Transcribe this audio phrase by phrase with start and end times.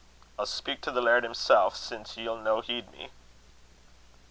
[0.39, 3.11] I'll speak to the laird himsel', sin' ye'll no heed me."